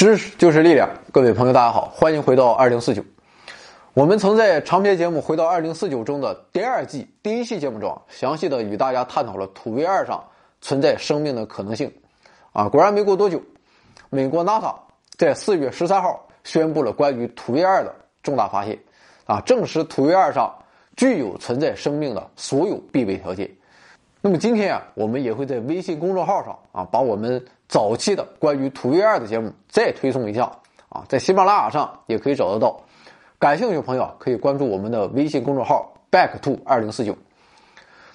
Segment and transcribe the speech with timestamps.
[0.00, 3.04] 知识就是力量，各位朋友，大家好，欢迎回到二零四九。
[3.92, 10.24] 我们曾在长篇节目《回到二零四九》中的第二季第一期节目中，详细的与大家探讨了土卫二上
[10.62, 11.92] 存在生命的可能性。
[12.54, 13.42] 啊，果然没过多久，
[14.08, 14.74] 美国 NASA
[15.18, 18.78] 在四月十三号宣布了关于土卫二的重大发现，
[19.26, 20.50] 啊，证实土卫二上
[20.96, 23.50] 具有存在生命的所有必备条件。
[24.22, 30.50] 那么今天啊，我们也会在微信公众号上啊，把我们早期的关于土卫二的节目再推送一下
[30.88, 32.76] 啊，在喜马拉雅上也可以找得到。
[33.38, 37.16] 感兴趣的朋友可以关注我们的微信公众号 “back to 二零四九”。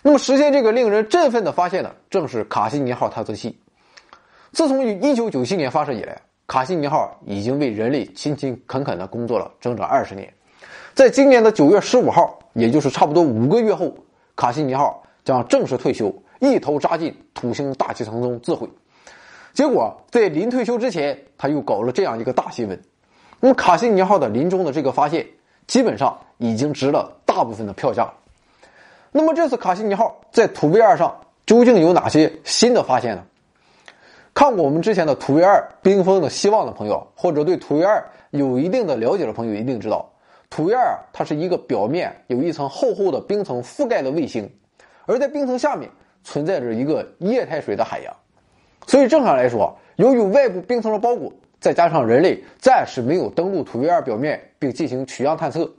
[0.04, 3.58] 那么实现这个令人振奋的发现呢，正是卡西尼号探测器。
[4.52, 10.32] 自从于一九九七年发射以来，卡西尼号已经为人类勤勤恳恳的工作了整整二十年。
[10.94, 13.96] 在今年的九月十五号，也就是差不多五个月后，
[14.36, 15.02] 卡西尼号。
[15.24, 18.70] 将正式退休，一头扎进土星大气层中自毁。
[19.56, 22.80] 结果在临退休之前，他又搞了这样一个大新闻。
[23.40, 25.26] 那么卡西尼号的临终的这个发现，
[25.66, 28.12] 基本上已经值了大部分的票价。
[29.14, 33.24] 那么这次卡西尼号在土卫二上究竟有哪些新的发现呢？
[34.34, 40.12] 看过我们之前的土卫二冰封的希望的朋友，或者对土卫二有一定的了解的朋友，一定知道，
[40.50, 44.50] 土卫二它是一个表面有一层厚厚的冰层覆盖的卫星。
[45.06, 45.90] 而在冰层下面
[46.26, 48.14] 存在着一个液态水的海洋，
[48.88, 55.72] 所以正常来说，由于外部冰层的包裹，再加上人类暂时没有登陆土卫二表面并进行取样探测，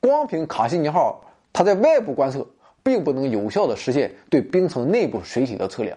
[0.00, 2.46] 光凭卡西尼号它在外部观测，
[2.82, 5.96] 并不能有效的实现对冰层内部水体的测量。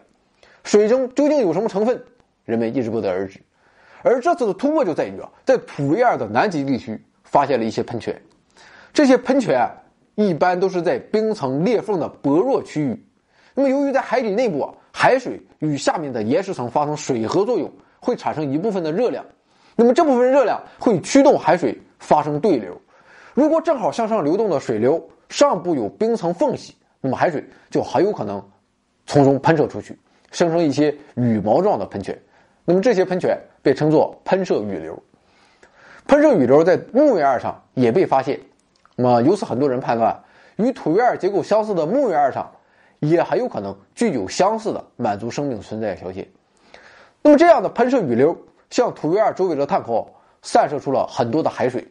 [0.63, 2.01] 水中究竟有什么成分，
[2.45, 3.39] 人们一直不得而知。
[4.01, 8.21] 而这次的突破就在于啊，在土卫二的南极地区发现了一些喷泉，
[8.93, 9.69] 这些喷泉。
[10.15, 13.03] 一般都是在冰层裂缝的薄弱区域。
[13.55, 19.25] 那么，由于在海底内部啊，海水与下面的岩石层发生水合作用，会产生一部分的热量。
[19.75, 22.79] 那么，这部分热量会驱动海水发生对流。
[23.33, 28.41] 如果正好向上流动的水流上部有冰层缝隙，那么海水就很有可能
[29.07, 29.97] 从中喷射出去，
[30.31, 32.17] 生成一些羽毛状的喷泉。
[32.63, 34.97] 那么，这些喷泉被称作喷射雨流。
[36.07, 38.39] 喷射雨流在木卫二上也被发现。
[38.95, 40.17] 那么，由此很多人判断，
[40.57, 42.49] 与土卫二结构相似的木卫二上，
[43.09, 46.27] 也很有可能具有相似的满足生命存在的条件。
[47.21, 48.37] 那么，这样的喷射雨流
[48.69, 50.05] 向土卫二周围的碳壳
[50.41, 51.87] 散射出了很多的海水。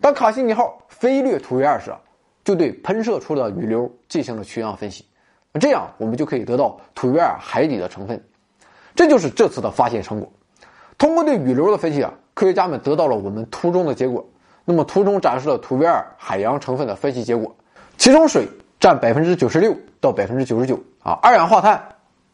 [0.00, 1.92] 当卡西尼号飞掠土卫二时，
[2.44, 5.04] 就对喷射出的雨流进行了取样分析。
[5.60, 8.22] 这样，我们就可以得到土卫二海底的成分。
[8.94, 10.30] 这就是这次的发现成果。
[10.96, 14.24] 通过对雨流的分析啊，科学家们得到了我们图中的结果。
[14.64, 17.54] 那么图中展示了土卫二海洋成分的分析结果，
[17.96, 18.46] 其中水
[18.80, 21.80] 占百分之九十六到百分之九十九啊，二氧化碳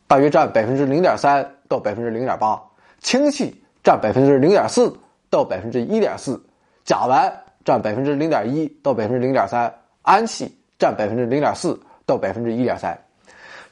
[0.06, 2.62] 大约占百分之零点三到百分之零点八，
[3.00, 4.96] 氢气占百分之零点四
[5.28, 6.40] 到百分之一点四，
[6.84, 7.32] 甲烷
[7.64, 12.96] 占百分之零点一到百分之零点三，氨气占百分之零点四到百分之一点三，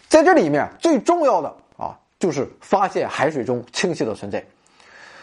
[0.09, 4.45] 在这里面最重要的啊，就是发现海水中氢气的存在，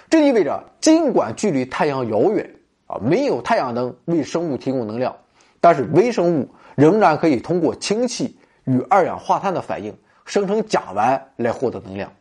[0.09, 2.49] 这意味着尽管距离太阳遥远。
[2.87, 5.15] 啊，没有太阳能为生物提供能量，
[5.61, 9.95] 但是微生物仍然可以通过氢气与二氧化碳的反应
[10.25, 12.11] 生成甲烷来获得能量。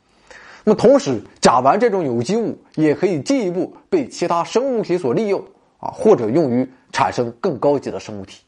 [0.64, 5.42] 那么同时，甲烷这种有机物也可以进一步被其他生物体所利用
[5.78, 8.42] 啊，或者用于产生更高级的生物体。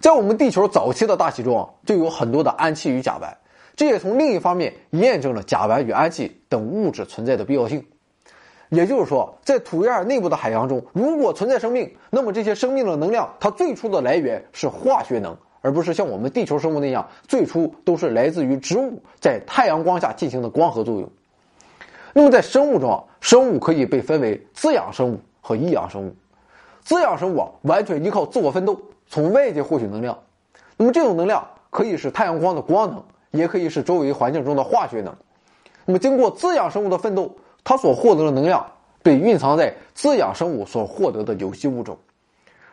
[0.00, 3.32] 在我们地球早期的大气中啊，就有很多的氨气与甲烷，
[3.76, 7.84] 这也从另一方面验证了甲烷与氨气等物质存在的必要性。
[8.74, 21.08] 也就是说，在土卫二内部的海洋中，如果存在生命，那么这些生命的能量，它最初的来源是化学能，而不是像我们地球生物那样，最初都是来自于植物在太阳光下进行的光合作用。
[22.12, 26.14] 那么在生物中，生物可以被分为滋养生物和异养生物。
[26.82, 30.18] 滋养生物啊，完全依靠自我奋斗，从外界获取能量。
[30.76, 35.14] 那么这种能量可以是太阳光的光能，也可以是周围环境中的化学能。
[35.84, 37.30] 那么经过滋养生物的奋斗。
[37.64, 38.64] 它所获得的能量
[39.02, 41.98] 被蕴藏在滋养生物所获得的有机物中，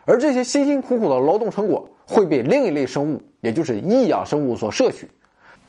[0.04, 5.10] 而这些辛辛苦苦的劳动成果会被另一类生物，也就是异养生物所摄取。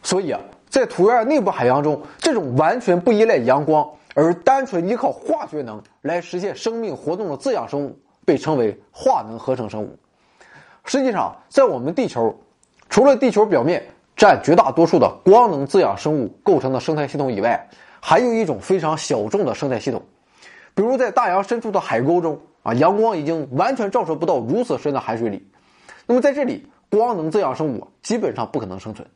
[0.01, 9.97] 所以啊，在土卫二内部海洋中，这种完全不依赖阳光而单纯依靠化学能来实现生命活动的滋养生物，被称为化能合成生物。
[10.83, 12.35] 实际上，在我们地球，
[12.89, 13.81] 除了地球表面
[14.17, 17.69] 占绝大多数的光能滋养生物构成的生态系统以外，
[18.05, 20.03] 还有一种非常小众的生态系统，
[20.75, 25.47] 比如在大洋深处的海沟中啊，阳光已经完全照射不到如此深的海水里。
[26.05, 29.07] 那么在这里，光能滋养生物基本上不可能生存。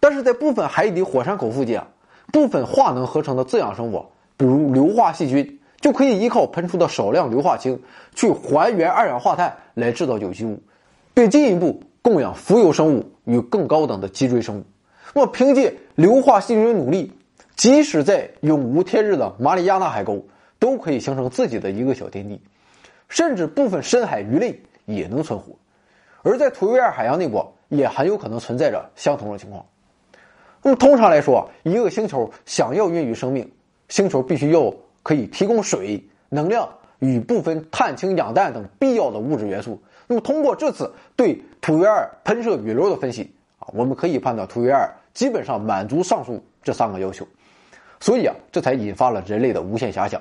[0.00, 1.88] 但是在部分海底火山口附近啊，
[2.30, 4.04] 部分化能合成的滋养生物，
[4.36, 7.80] 比如硫化细菌，就可以依靠喷出的少量硫化氢
[8.14, 10.62] 去还原二氧化碳来制造有机物，
[11.14, 14.64] 并进一步供养浮游生物与更高等的脊椎生物。
[15.14, 17.10] 那么，凭借硫化细菌的努力，
[17.56, 20.22] 即使在永无天日的马里亚纳海沟，
[20.58, 22.40] 都可以形成自己的一个小天地，
[23.08, 25.54] 甚至部分深海鱼类也能存活。
[26.22, 29.64] 而在土卫二海洋内部，也很有可能存在着相同的情况。
[30.62, 33.50] 那么，通常来说，一个星球想要孕育生命，
[33.88, 36.68] 星球必须要可以提供水、能量
[36.98, 39.80] 与部分碳、氢、氧、氮等必要的物质元素。
[40.06, 47.26] 那么，通过这次对土卫二喷射宇流的分析啊，我们可以判断土卫二基本上满足上述这三个要求。
[48.00, 50.20] 所以啊，这才引发了人类的无限遐想。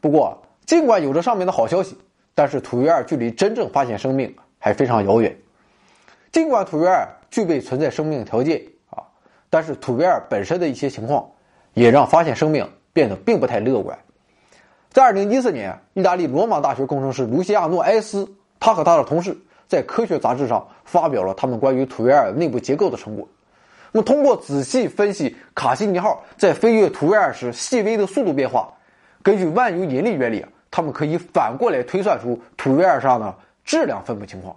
[0.00, 1.96] 不过，尽管有着上面的好消息，
[2.34, 5.36] 但是土卫二距离真正发现生命还非常遥远。
[6.30, 9.02] 尽管土卫二具备存在生命条件啊，
[9.48, 11.26] 但是土卫二本身的一些情况，
[11.72, 13.98] 也让发现生命变得并不太乐观。
[14.90, 18.28] 在二零一四年，意大利罗马大学工程师卢西亚诺埃斯，
[18.60, 19.36] 他和他的同事
[19.66, 23.26] 在科学杂志上发表了他们关于土卫二内部结构的成果。
[23.96, 28.70] 那么，通过仔细分析卡西尼号在飞越土卫二时细微的速度变化，
[29.22, 33.34] 根据万有引力原理，他们可以反过来推算出土卫二上的
[33.64, 34.54] 质量分布情况。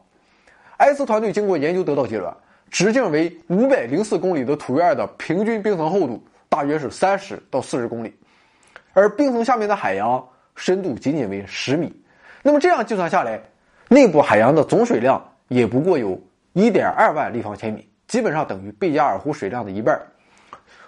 [0.80, 2.30] 埃斯团队经过研究得到结论：
[2.70, 8.14] 直径为五百零四公里的土卫二的平均冰层厚度大约是三十到四十公里，
[8.92, 10.22] 而冰层下面的海洋
[10.58, 11.90] 深度仅仅为十米。
[12.44, 13.42] 那么这样计算下来，
[13.88, 16.22] 内部海洋的总水量也不过有
[16.52, 19.98] 一点二万立方千米，基本上等于贝加尔湖水量的一半。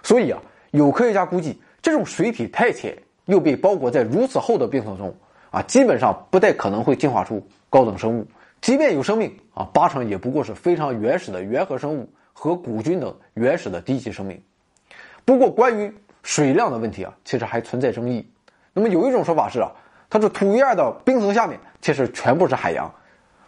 [0.02, 0.42] 所以啊，
[0.72, 5.14] 有科学家估计，这种水体太浅又被包裹在如此厚的冰层中
[5.50, 8.26] 啊，基本上不太可能会进化出高等生物。
[8.60, 14.42] 即便有生命啊，八成也不过是非常原始的原核生物和古菌等原始的低级生命。
[15.24, 18.28] 不过，关于水量的问题啊，其实还存在争议。
[18.72, 19.70] 那么有一种说法是啊，
[20.10, 22.92] 它是土卫二的冰层下面其实全部是海洋，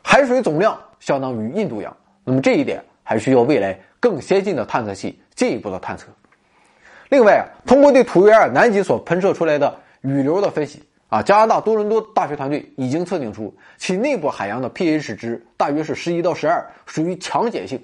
[0.03, 1.97] 海水总量相当于印度洋。
[2.25, 6.09] 那么这一点还需要未来更先进的探测器进一步的探测。
[7.11, 10.83] 另外啊，通过对土卫二南极所喷射出来的雨流的分析。
[11.11, 17.81] 啊，加拿大多伦多大学团队已经测定出其内部海洋的 pH 值大约是十一到十二，属于强碱性。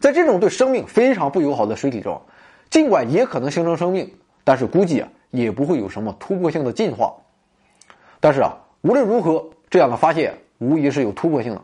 [0.00, 2.20] 在这种对生命非常不友好的水体中，
[2.68, 4.12] 尽管也可能形成生命，
[4.42, 7.14] 但是估计啊也不会有什么突破性的进化。
[8.18, 11.62] 但是啊，无论如何，这样的发现无疑是有突破性的。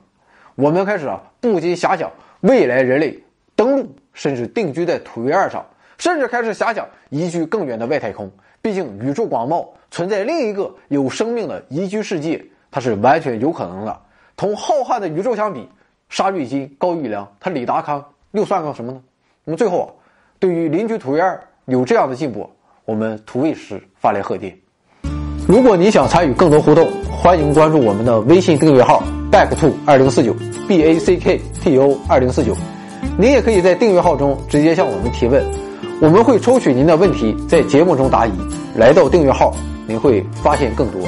[0.54, 2.08] 我们开始啊不禁遐想
[2.42, 3.18] 未来人类
[3.54, 5.64] 登陆甚至定居在土卫二上，
[5.96, 8.30] 甚至开始遐想移居更远的外太空。
[8.60, 13.96] 毕竟宇宙广袤，存在另一个有生命的宜居世界，它是完全有可能的。
[14.36, 15.68] 同浩瀚的宇宙相比，
[16.08, 19.00] 沙瑞金、高育良、他李达康又算个什么呢？
[19.44, 19.88] 那么最后啊，
[20.40, 22.50] 对于邻居土卫二有这样的进步，
[22.84, 24.58] 我们土卫师发来贺电。
[25.46, 29.00] 如果你想参与更多互动，欢迎关注我们的微信订阅号
[29.32, 30.37] back to 二零四九
[30.69, 32.55] b a c k t o 二零四九。
[33.19, 35.43] 您也可以在订阅号中直接向我们提问。
[36.02, 38.32] 我们会抽取您的问题，在节目中答疑。
[38.77, 39.55] 来到订阅号，
[39.86, 41.01] 您会发现更多。